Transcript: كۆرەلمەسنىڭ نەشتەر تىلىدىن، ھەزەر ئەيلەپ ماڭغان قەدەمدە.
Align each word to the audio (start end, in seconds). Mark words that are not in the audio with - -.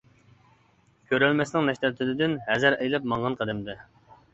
كۆرەلمەسنىڭ 1.11 1.69
نەشتەر 1.71 1.95
تىلىدىن، 2.01 2.37
ھەزەر 2.51 2.83
ئەيلەپ 2.83 3.11
ماڭغان 3.15 3.41
قەدەمدە. 3.43 3.83